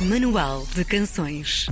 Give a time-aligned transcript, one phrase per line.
[0.00, 1.68] Manual de Canções.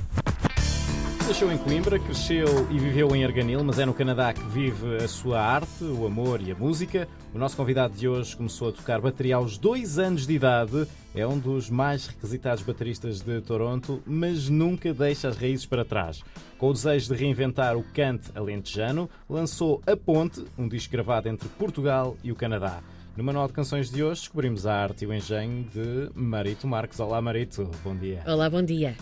[1.27, 5.07] Nasceu em Coimbra, cresceu e viveu em Arganil, mas é no Canadá que vive a
[5.09, 7.07] sua arte, o amor e a música.
[7.33, 10.87] O nosso convidado de hoje começou a tocar bateria aos dois anos de idade.
[11.13, 16.23] É um dos mais requisitados bateristas de Toronto, mas nunca deixa as raízes para trás.
[16.57, 21.49] Com o desejo de reinventar o cante alentejano, lançou A Ponte, um disco gravado entre
[21.49, 22.81] Portugal e o Canadá.
[23.15, 26.99] No Manual de Canções de hoje descobrimos a arte e o engenho de Marito Marques.
[26.99, 28.23] Olá, Marito, bom dia.
[28.25, 28.95] Olá, bom dia.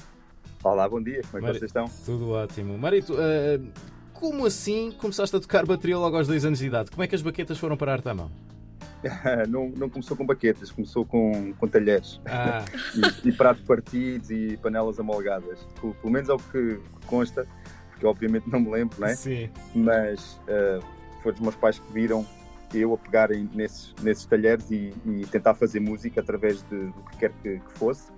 [0.61, 1.85] Olá, bom dia, como é que vocês estão?
[2.05, 2.77] Tudo ótimo.
[2.77, 3.57] Marito, eh,
[4.11, 6.91] como assim começaste a tocar bateria logo aos dois anos de idade?
[6.91, 8.29] Como é que as baquetas foram parar-te à mão?
[9.47, 12.65] não, não começou com baquetas, começou com, com talheres Ah,
[13.23, 15.65] e, e pratos partidos e panelas amolgadas.
[15.79, 17.47] Pelo, pelo menos é o que consta,
[17.89, 19.15] porque obviamente não me lembro, não é?
[19.15, 19.49] sim.
[19.73, 20.79] Mas eh,
[21.23, 22.27] foram os meus pais que viram
[22.77, 27.17] eu a pegarem nesses, nesses talheres e, e tentar fazer música através de, do que
[27.17, 28.11] quer que, que fosse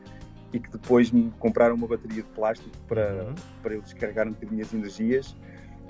[0.52, 3.36] e que depois me compraram uma bateria de plástico para, Uhum.
[3.62, 5.36] para eu descarregar um bocadinho as energias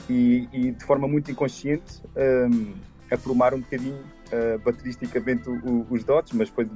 [0.10, 2.74] e, e de forma muito inconsciente um,
[3.12, 6.74] aprumar um bocadinho uh, bateristicamente o- o- os dotes, mas foi de,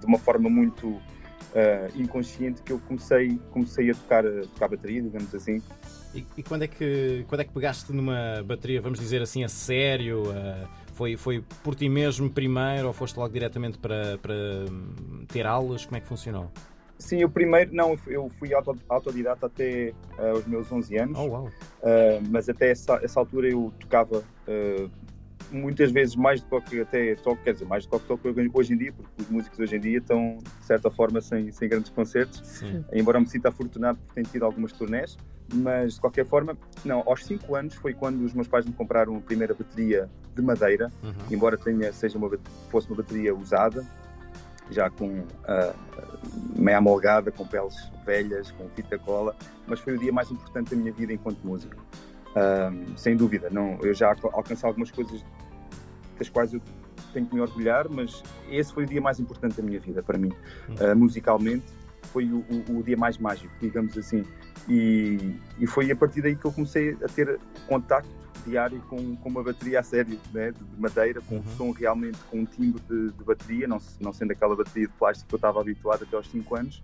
[0.00, 1.00] de uma forma muito uh,
[1.94, 5.62] inconsciente que eu comecei, comecei a tocar, a tocar bateria, digamos assim.
[6.14, 9.48] E, e quando, é que, quando é que pegaste numa bateria, vamos dizer assim, a
[9.48, 10.24] sério?
[11.00, 14.34] Foi, foi por ti mesmo primeiro ou foste logo diretamente para, para
[14.70, 15.86] hum, ter aulas?
[15.86, 16.50] Como é que funcionou?
[16.98, 21.18] Sim, eu primeiro, não, eu fui auto- autodidata até uh, os meus 11 anos.
[21.18, 21.46] Oh, uau.
[21.46, 24.90] Uh, mas até essa, essa altura eu tocava uh,
[25.50, 28.76] muitas vezes mais do que até toco, quer dizer, mais do que toco hoje em
[28.76, 32.42] dia, porque os músicos hoje em dia estão, de certa forma, sem, sem grandes concertos,
[32.44, 32.84] Sim.
[32.92, 35.16] embora me sinta afortunado por ter tido algumas turnés,
[35.54, 39.16] mas de qualquer forma, não, aos 5 anos foi quando os meus pais me compraram
[39.16, 41.12] a primeira bateria de madeira, Uhum.
[41.30, 42.30] embora tenha, seja uma,
[42.70, 43.84] fosse uma bateria usada,
[44.70, 45.74] já com ah,
[46.56, 47.74] meia amolgada, com peles
[48.06, 49.34] velhas, com fita cola,
[49.66, 51.76] mas foi o dia mais importante da minha vida enquanto músico.
[52.36, 55.24] Ah, sem dúvida, não, eu já alca- alcancei algumas coisas
[56.18, 56.60] das quais eu
[57.12, 60.16] tenho que me orgulhar, mas esse foi o dia mais importante da minha vida para
[60.16, 60.30] mim.
[60.80, 61.64] Ah, musicalmente,
[62.12, 64.24] foi o, o- o dia mais mágico, digamos assim.
[64.68, 68.08] E, e foi a partir daí que eu comecei a ter contacto
[68.40, 71.42] diário com, com uma bateria a sério, né, de de madeira, com Uhum.
[71.46, 74.92] um som realmente, com um timbre de, de bateria, não, não sendo aquela bateria de
[74.94, 76.82] plástico que eu estava habituado até aos 5 anos.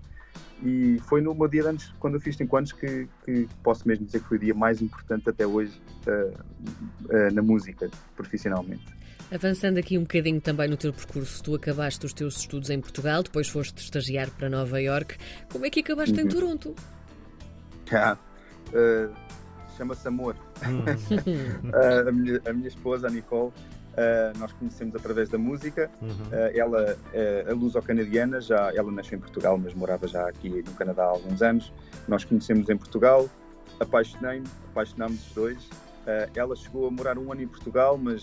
[0.62, 3.86] E foi no meu dia de anos, quando eu fiz 5 anos, que, que posso
[3.86, 6.30] mesmo dizer que foi o dia mais importante até hoje ah,
[7.10, 8.84] ah, na música, profissionalmente.
[9.30, 13.22] Avançando aqui um bocadinho também no teu percurso, tu acabaste os teus estudos em Portugal,
[13.24, 15.16] depois foste estagiar para Nova York.
[15.50, 16.28] Como é que acabaste em Uhum.
[16.28, 16.74] Toronto?
[17.92, 18.16] Ah,
[18.74, 19.08] ah,
[19.76, 20.36] Chama-se Amor.
[20.66, 20.84] Uhum.
[21.74, 23.52] Ah, a, minha, a minha esposa, a Nicole,
[23.96, 25.90] ah, nós conhecemos através da música.
[26.00, 26.10] Uhum.
[26.32, 31.04] Ah, ela é luso-canadiana, já, ela nasceu em Portugal, mas morava já aqui no Canadá
[31.04, 31.72] há alguns anos.
[32.08, 33.28] Nós conhecemos em Portugal,
[33.80, 35.68] apaixonei-me, apaixonámos os dois.
[36.34, 38.22] Ela chegou a morar um ano em Portugal, mas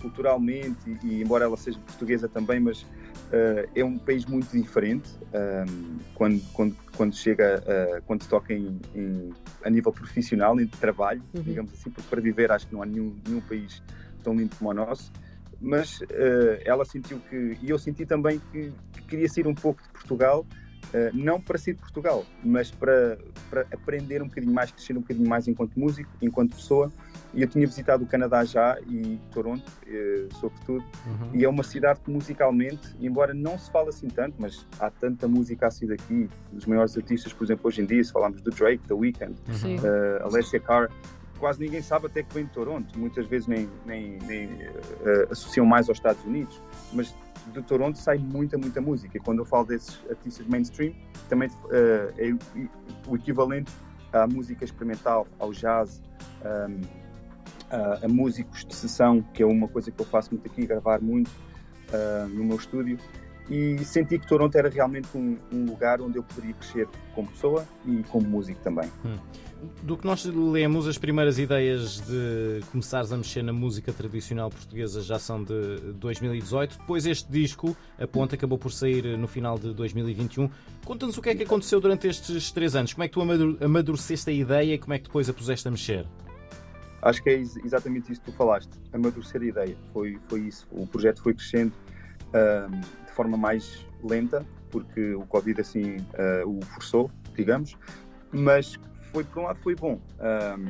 [0.00, 2.86] culturalmente, e, e embora ela seja portuguesa também, mas
[3.32, 5.64] ah, é um país muito diferente ah,
[6.14, 9.32] quando, quando, quando chega, ah, quando se toca em, em-
[9.64, 11.42] a nível profissional, em trabalho, Uhum.
[11.42, 13.82] digamos assim, porque para viver acho que não há nenhum, nenhum país
[14.22, 15.10] tão lindo como o nosso
[15.60, 19.82] mas eh, ela sentiu que, e eu senti também que, que queria sair um pouco
[19.82, 20.46] de Portugal,
[21.12, 23.18] não para sair de Portugal, mas para,
[23.50, 26.90] para aprender um bocadinho mais, crescer um bocadinho mais enquanto músico, enquanto pessoa.
[27.34, 31.30] E eu tinha visitado o Canadá já e Toronto, eh, sobretudo, Uhum.
[31.34, 35.28] e é uma cidade que musicalmente, embora não se fale assim tanto, mas há tanta
[35.28, 38.50] música a sair daqui, dos maiores artistas, por exemplo, hoje em dia, se falarmos do
[38.50, 39.76] Drake, The Weeknd, Sim.
[39.76, 40.90] uh, Alessia Carr,
[41.38, 42.98] quase ninguém sabe até que vem de Toronto.
[42.98, 46.60] Muitas vezes nem, nem, nem uh, associam mais aos Estados Unidos,
[46.94, 47.14] mas
[47.52, 49.16] de Toronto sai muita, muita música.
[49.16, 50.94] E quando eu falo desses artistas mainstream,
[51.28, 52.32] também uh, é
[53.08, 53.72] o- equivalente
[54.12, 56.02] à música experimental, ao jazz,
[56.44, 56.80] um,
[57.70, 61.00] a, a músicos de sessão, que é uma coisa que eu faço muito aqui, gravar
[61.00, 62.98] muito uh, no meu estúdio.
[63.50, 67.66] E senti que Toronto era realmente um, um lugar onde eu poderia crescer como pessoa
[67.86, 68.90] e como músico também.
[69.82, 75.00] Do que nós lemos, as primeiras ideias de começares a mexer na música tradicional portuguesa
[75.02, 76.78] já são de 2018.
[76.78, 80.48] Depois este disco, a ponta, acabou por sair no final de 2021.
[80.84, 82.92] Conta-nos o que é que aconteceu durante estes três anos.
[82.92, 85.66] Como é que tu amadu- amadureceste a ideia e como é que depois a puseste
[85.66, 86.06] a mexer?
[87.02, 89.76] Acho que é ex- exatamente isso que tu falaste, amadurecer a ideia.
[89.92, 90.66] Foi, foi isso.
[90.70, 91.72] O projeto foi crescendo
[92.32, 97.76] de forma mais lenta, porque o Covid assim ah, o forçou, digamos,
[98.30, 98.78] mas
[99.12, 100.00] foi por um lado foi bom.
[100.20, 100.68] Ahm,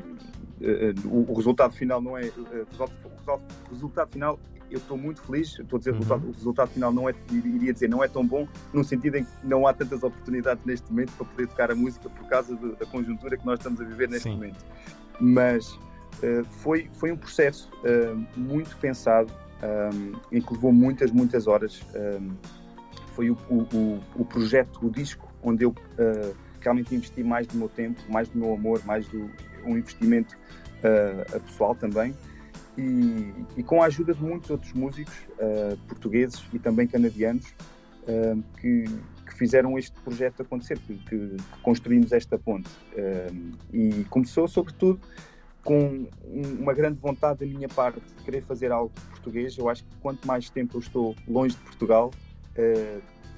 [0.61, 2.23] eh, eh, o, resultado final não é.
[2.27, 4.39] o resultado final
[4.71, 5.59] eu estou muito feliz.
[5.59, 5.97] Estou a dizer uhum.
[5.97, 9.17] o, resultado, o resultado final não é, iria dizer, não é tão bom, no sentido
[9.17, 12.55] em que não há tantas oportunidades neste momento para poder tocar a música por causa
[12.55, 14.35] de, da conjuntura que nós estamos a viver neste Sim.
[14.35, 14.65] momento.
[15.21, 19.33] Mas uh, foi, foi um processo uh, muito pensado,
[19.63, 21.83] um, em que levou muitas, muitas horas.
[21.95, 22.31] Um,
[23.15, 27.69] foi o, o, o, projeto, o disco, onde eu uh, realmente investi mais do meu
[27.69, 29.29] tempo, mais do meu amor, mais do
[29.65, 30.39] um investimento
[31.45, 32.15] pessoal também
[32.79, 37.53] e, e, com a ajuda de muitos outros músicos uh, portugueses e também canadianos
[38.05, 38.85] uh, que,
[39.27, 42.71] que, fizeram este projeto acontecer, que, que construímos esta ponte.
[42.93, 45.01] Uh, e começou, sobretudo,
[45.69, 49.59] com uma grande vontade da minha parte de querer fazer algo português.
[49.59, 52.11] Eu acho que quanto mais tempo eu estou longe de Portugal,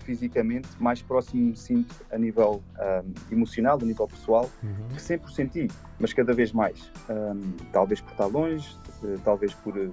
[0.05, 4.89] fisicamente, mais próximo me sinto a nível um, emocional, a nível pessoal, uhum.
[4.95, 5.69] que sempre senti,
[5.99, 6.91] mas cada vez mais.
[7.09, 9.91] Um, talvez por estar longe, eh, talvez por, eh,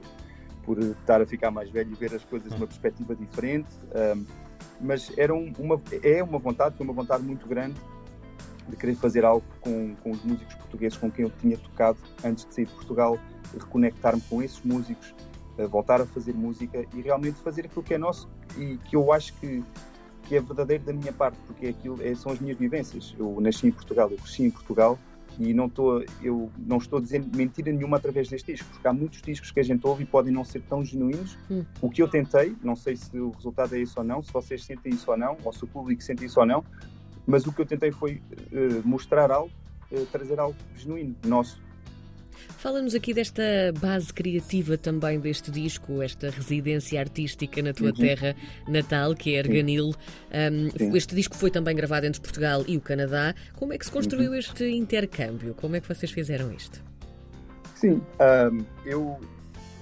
[0.64, 3.70] por estar a ficar mais velho e ver as coisas de uma perspectiva diferente,
[4.16, 4.26] um,
[4.80, 7.76] mas era uma, é uma vontade, foi uma vontade muito grande
[8.68, 12.46] de querer fazer algo com, com os músicos portugueses com quem eu tinha tocado antes
[12.46, 13.18] de sair de Portugal,
[13.54, 15.14] reconectar-me com esses músicos,
[15.70, 19.34] voltar a fazer música e realmente fazer aquilo que é nosso e que eu acho
[19.36, 19.64] que
[20.28, 23.16] que é verdadeiro da minha parte, porque é aquilo é, são as minhas vivências.
[23.18, 25.00] Eu nasci em Portugal, eu cresci em Portugal
[25.40, 29.22] e não estou, eu não estou dizer mentira nenhuma através deste disco, porque há muitos
[29.22, 31.38] discos que a gente ouve e podem não ser tão genuínos.
[31.50, 31.64] Hum.
[31.82, 34.64] O que eu tentei, não sei se o resultado é isso ou não, se vocês
[34.64, 36.64] sentem isso ou não, ou se o público sente isso ou não,
[37.28, 38.22] mas o que eu tentei foi
[38.52, 39.52] uh, mostrar algo,
[39.92, 41.62] uh, trazer algo genuíno, nosso.
[42.58, 43.44] Fala-nos aqui desta
[43.80, 47.96] base criativa também deste disco, esta residência artística na tua uhum.
[47.96, 48.36] terra
[48.68, 49.94] natal, que é Arganil.
[50.32, 53.36] Um, este disco foi também gravado entre Portugal e o Canadá.
[53.56, 54.38] Como é que se construiu uhum.
[54.38, 55.54] este intercâmbio?
[55.56, 56.84] Como é que vocês fizeram isto?
[57.76, 58.02] Sim,
[58.52, 59.20] um, eu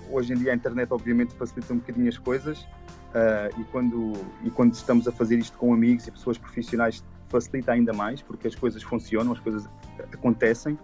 [0.10, 4.14] hoje em dia a internet obviamente facilita um bocadinho as coisas uh, e, quando,
[4.44, 7.04] e quando estamos a fazer isto com amigos e pessoas profissionais
[7.36, 9.68] facilita ainda mais porque as coisas funcionam, as coisas
[10.14, 10.78] acontecem.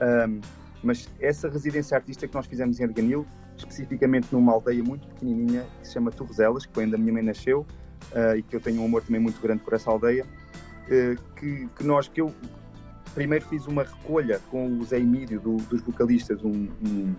[0.00, 0.40] Um,
[0.82, 3.26] mas essa residência artística que nós fizemos em Arganil,
[3.56, 7.22] especificamente numa aldeia muito pequenininha que se chama Torrezelas, que foi onde a minha mãe
[7.22, 7.66] nasceu
[8.12, 11.68] uh, e que eu tenho um amor também muito grande por essa aldeia, uh, que,
[11.76, 12.32] que, nós, que eu
[13.14, 17.14] primeiro fiz uma recolha com o Zé Emílio, do, dos vocalistas, um, um,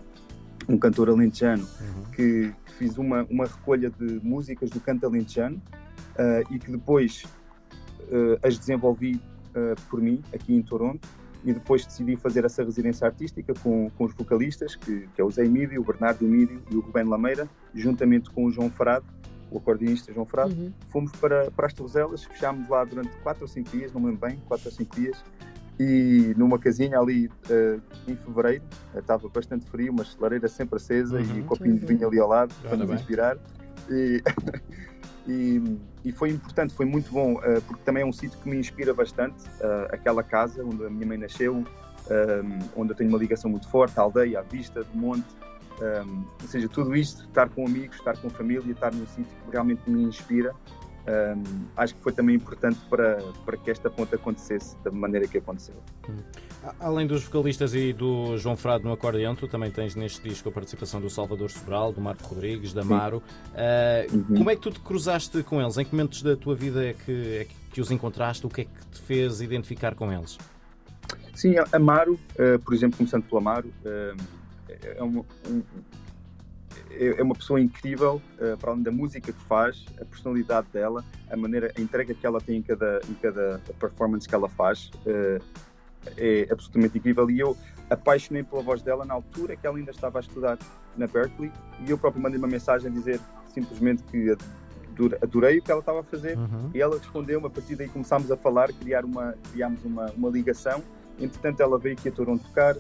[0.70, 2.04] um cantor alentejano, uhum.
[2.16, 7.26] que, que, fiz uma, uma recolha de músicas do canto alentejano uh, e que depois
[8.44, 9.22] as desenvolvi
[9.90, 11.08] por mim aqui em Toronto
[11.44, 15.32] e depois decidi fazer essa residência artística com, com os vocalistas, que, que é o
[15.32, 19.06] Zé Emílio, o Bernardo Emílio e o Rubén Lameira, juntamente com o João Frado,
[19.50, 20.54] o acordeonista João Frado.
[20.54, 20.74] Uhum.
[20.90, 24.28] Fomos para, para as Torrezelas, fechámos lá durante 4 ou 5 dias, não me lembro
[24.28, 25.24] bem, 4 ou 5 dias,
[25.80, 28.64] e numa casinha ali uh, em fevereiro,
[28.96, 31.38] estava bastante frio, mas lareira sempre acesa uhum.
[31.38, 33.38] e um copinho de vinho ali ao lado para nos inspirar.
[33.90, 34.22] E,
[35.28, 38.58] e, e, foi importante, foi muito bom, uh, porque também é um sítio que me
[38.58, 41.66] inspira bastante, uh, aquela casa onde a minha mãe nasceu, um,
[42.10, 45.28] ehm, onde eu tenho uma ligação muito forte, a aldeia, a vista do monte,
[45.82, 49.52] um, ou seja, tudo isto, estar com amigos, estar com família, estar num sítio que
[49.52, 50.56] realmente me inspira,
[51.08, 55.38] um, acho que foi também importante para, para que esta ponta acontecesse da maneira que
[55.38, 55.76] aconteceu.
[56.10, 56.18] Hum.
[56.80, 60.52] Além dos vocalistas e do João Frado no acordeão, tu também tens neste disco a
[60.52, 63.24] participação do Salvador Sobral, do Marco Rodrigues, da Amaro.
[63.54, 64.38] Uh, uhum.
[64.38, 65.78] Como é que tu te cruzaste com eles?
[65.78, 68.46] Em que momentos da tua vida é que, é que os encontraste?
[68.46, 70.38] O que é que te fez identificar com eles?
[71.34, 74.18] Sim, Amaro, uh, por exemplo, começando pelo Amaro, uh,
[74.68, 75.62] é, uma, um,
[77.00, 81.04] é, é uma pessoa incrível, uh, para além da música que faz, a personalidade dela,
[81.30, 84.92] a maneira, a entrega que ela tem em cada, em cada performance que ela faz.
[85.06, 85.42] Uh,
[86.16, 87.58] é absolutamente incrível e eu
[87.90, 90.58] apaixonei pela voz dela na altura que ela ainda estava a estudar
[90.96, 91.52] na Berkeley
[91.86, 93.20] e eu próprio mandei uma mensagem a dizer
[93.54, 94.36] simplesmente que
[95.22, 96.72] adorei o que ela estava a fazer uhum.
[96.74, 100.82] e ela respondeu a partir daí começámos a falar, criar uma, criámos uma, uma ligação
[101.20, 102.78] entretanto ela veio aqui a Toronto tocar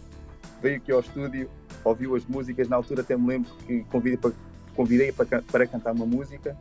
[0.61, 1.49] veio aqui ao estúdio,
[1.87, 4.31] ouviu as músicas na altura até me lembro que convidei para,
[4.75, 6.57] convidei para, para cantar uma música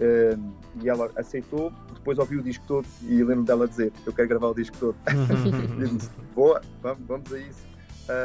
[0.00, 4.28] uh, e ela aceitou depois ouvi o disco todo e lembro dela dizer: Eu quero
[4.28, 4.96] gravar o disco todo.
[5.78, 7.70] e eu disse: Boa, vamos, vamos a isso.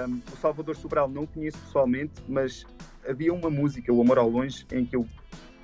[0.08, 2.66] Um, o Salvador Sobral não conheço pessoalmente, mas
[3.08, 5.06] havia uma música, O Amor ao Longe, em que eu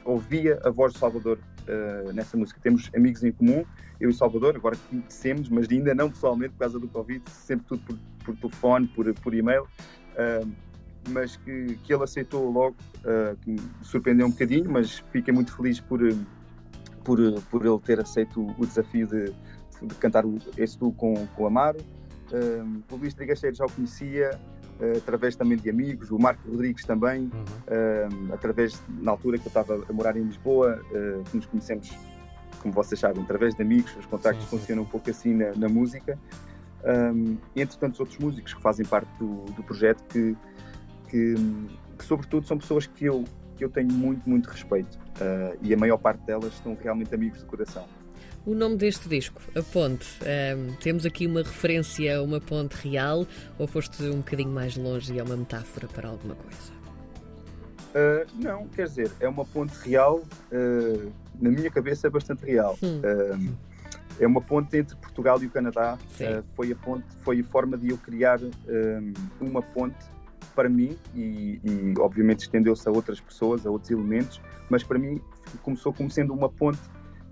[0.05, 2.60] ouvia a voz do Salvador uh, nessa música.
[2.62, 3.65] Temos amigos em comum,
[4.00, 7.65] eu e o Salvador, agora conhecemos, mas ainda não pessoalmente por causa do Covid, sempre
[7.65, 9.63] tudo por, por telefone, por, por e-mail.
[9.63, 10.51] Uh,
[11.10, 15.55] mas que, que ele aceitou logo, uh, que me surpreendeu um bocadinho, mas fiquei muito
[15.55, 16.00] feliz por,
[17.03, 19.34] por, por ele ter aceito o desafio de,
[19.81, 20.24] de cantar
[20.58, 21.79] esse duo com, com o Amaro.
[22.31, 24.39] Um, o Luís Trigacheiro já o conhecia,
[24.79, 28.29] uh, através também de amigos, o Marco Rodrigues também, uhum.
[28.29, 31.91] uh, através, na altura que eu estava a morar em Lisboa, uh, que nos conhecemos,
[32.62, 34.58] como vocês sabem, através de amigos, os contactos sim, sim.
[34.58, 36.17] funcionam um pouco assim na, na música.
[36.84, 40.36] Um, entre tantos outros músicos que fazem parte do, do projeto, que,
[41.12, 41.36] que,
[42.00, 43.25] que, sobretudo são pessoas que eu,
[43.58, 44.98] que eu tenho muito, muito respeito.
[45.62, 47.86] e a maior parte delas são realmente amigos do coração.
[48.44, 50.08] O nome deste disco, A Ponte,
[50.58, 53.27] um, temos aqui uma referência a uma ponte real
[53.60, 56.74] ou foste um bocadinho mais longe e é uma metáfora para alguma coisa?
[57.91, 62.80] Uh, não, quer dizer, é uma ponte real, uh, na minha cabeça é bastante real.
[62.82, 63.01] Hum.
[63.01, 63.56] Uh,
[64.20, 66.00] é uma ponte entre Portugal e o Canadá.
[66.56, 68.39] foi a ponte, foi a forma de eu criar
[69.39, 69.98] uma ponte
[70.51, 75.22] para mim e, e obviamente estendeu-se a outras pessoas, a outros elementos, mas para mim
[75.62, 76.79] começou como sendo uma ponte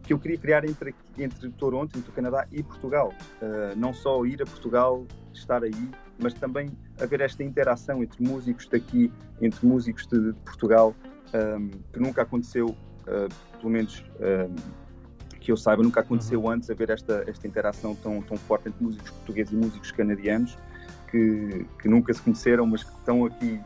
[0.03, 3.13] que eu queria criar entre, entre Toronto, entre o Canadá e Portugal.
[3.41, 8.67] Uh, não só ir a Portugal, estar aí, mas também haver esta interação entre músicos
[8.67, 10.95] daqui, entre músicos de, de Portugal,
[11.33, 14.55] um, que nunca aconteceu, uh, pelo menos um,
[15.39, 16.51] que eu saiba, nunca aconteceu uhum.
[16.51, 20.57] antes haver esta, esta interação tão, tão forte entre músicos portugueses e músicos canadianos.
[21.09, 23.59] Que, que, nunca se conheceram, mas que estão aqui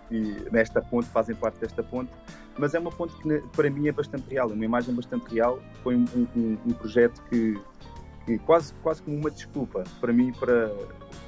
[0.49, 2.09] nesta ponte, fazem parte desta ponte
[2.57, 5.59] mas é uma ponte que para mim é bastante real, é uma imagem bastante real.
[5.81, 7.59] Foi um, um, um projeto que,
[8.25, 10.71] que, quase, quase como uma desculpa para mim para,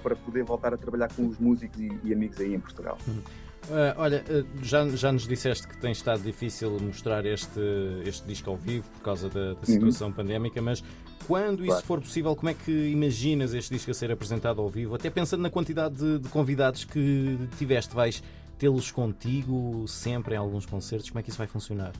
[0.03, 2.97] para poder voltar a trabalhar com os músicos e, e amigos aí em Portugal.
[3.07, 3.21] Uhum.
[3.69, 7.59] Uh, olha, uh, já, já nos disseste que tem estado difícil mostrar este,
[8.05, 9.65] este disco ao vivo por causa da, da uhum.
[9.65, 10.13] situação uhum.
[10.13, 10.83] pandémica, mas
[11.25, 11.79] quando claro.
[11.79, 14.93] isso for possível, como é que imaginas este disco a ser apresentado ao vivo?
[14.93, 18.21] Até pensando na quantidade de, de convidados que tiveste, vais
[18.59, 21.09] tê-los contigo sempre em alguns concertos?
[21.09, 21.91] Como é que isso vai funcionar?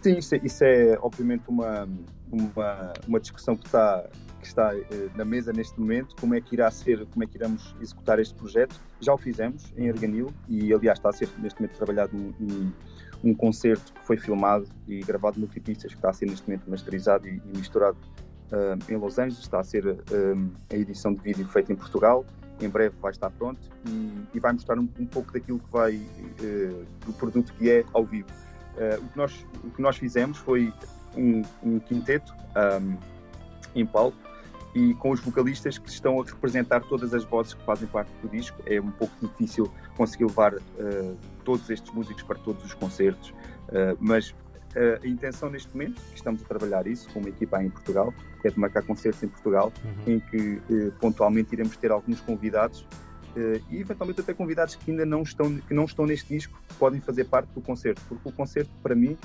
[0.00, 1.88] Sim, isso é, isso é obviamente uma,
[2.30, 4.08] uma, uma discussão que está,
[4.44, 4.84] que está eh,
[5.14, 8.34] na mesa neste momento, como é que irá ser, como é que iremos executar este
[8.34, 8.78] projeto.
[9.00, 12.70] Já o fizemos em Arganil e aliás está a ser neste momento trabalhado um,
[13.24, 16.68] um concerto que foi filmado e gravado no Tipistas, que está a ser neste momento
[16.68, 17.96] masterizado e, e misturado
[18.52, 19.96] uh, em Los Angeles, está a ser uh,
[20.70, 22.24] a edição de vídeo feita em Portugal
[22.60, 25.96] em breve vai estar pronto e, e vai mostrar um, um, pouco daquilo que vai,
[25.96, 28.28] uh, do produto que é ao vivo.
[28.76, 30.72] O, que nós, o que nós fizemos foi
[31.16, 32.96] um, um quinteto um,
[33.74, 34.16] em palco
[34.74, 38.28] e com os vocalistas que estão a representar todas as vozes que fazem parte do
[38.28, 38.60] disco.
[38.66, 43.32] É um pouco difícil conseguir levar uh, todos estes músicos para todos os concertos,
[44.00, 44.34] mas
[44.74, 47.70] Uh, a intenção neste momento, que estamos a trabalhar isso com uma equipa aí em
[47.70, 48.12] Portugal,
[48.42, 50.14] é de marcar concertos em Portugal, uhum.
[50.14, 52.80] em que uh, pontualmente iremos ter alguns convidados
[53.36, 57.00] uh, e eventualmente até convidados que ainda não estão, que não estão neste disco, podem
[57.00, 59.16] fazer parte do concerto, porque o concerto, para mim,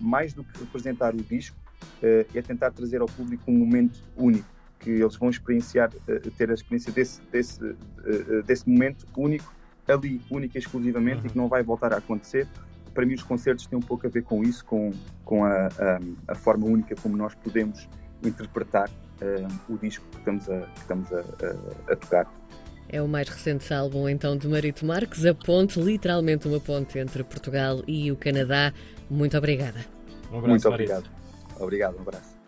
[0.00, 1.56] mais do que representar o disco,
[2.02, 4.48] é tentar trazer ao público um momento único,
[4.80, 5.90] que eles vão experienciar,
[6.36, 7.60] ter a experiência desse, desse,
[8.46, 9.54] desse momento único,
[9.86, 11.26] ali, único e exclusivamente, uhum.
[11.26, 12.48] e que não vai voltar a acontecer
[12.94, 14.92] para mim os concertos têm um pouco a ver com isso, com,
[15.24, 17.88] com a, a, a forma única como nós podemos
[18.22, 22.32] interpretar uh, o disco que estamos, a, que estamos a, a, a, tocar.
[22.88, 27.22] É o mais recente álbum então de Marito Marques, a ponte, literalmente uma ponte entre
[27.22, 28.72] Portugal e o Canadá.
[29.08, 29.78] Muito obrigada.
[30.30, 31.04] Um abraço, Muito obrigado.
[31.04, 31.62] Marito.
[31.62, 32.39] Obrigado, um abraço.